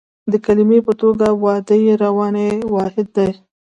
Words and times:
د 0.31 0.33
کلمې 0.45 0.79
په 0.87 0.93
توګه 1.01 1.27
واده 1.43 1.75
یو 1.85 1.99
رواني 2.05 2.49
واحد 2.73 3.07
دی 3.15 3.29